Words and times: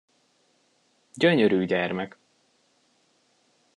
Gyönyörű 1.13 1.65
gyermek! 1.65 2.17